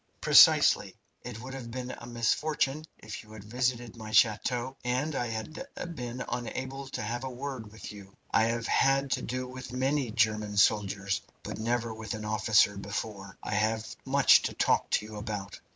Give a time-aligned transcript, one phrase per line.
[0.19, 0.95] "Precisely.
[1.21, 5.63] It would have been a misfortune if you had visited my chateau and I had
[5.93, 8.17] been unable to have a word with you.
[8.31, 13.37] I have had to do with many German soldiers, but never with an officer before.
[13.43, 15.59] I have much to talk to you about."